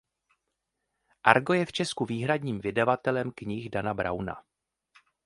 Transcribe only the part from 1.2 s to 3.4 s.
Argo je v Česku výhradním vydavatelem